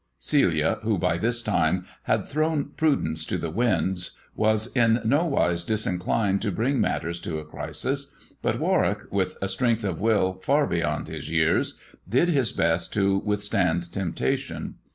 [0.17, 5.99] Celia, who by this time had thrown prudence to the winds, ^as in nowise disin
[5.99, 8.09] clined to bring matters to a crisis,
[8.41, 11.77] but Warwick, with a strength of will far beyond his years,
[12.09, 14.77] did his best to with stand temptation.